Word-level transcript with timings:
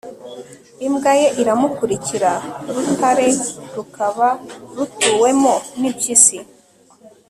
imbwa 0.85 1.11
ye 1.19 1.27
iramukurikira.... 1.41 2.31
rutare 2.73 3.27
rukaba 3.75 4.27
rutuwemo 4.75 5.53
n'impyisi 5.79 6.37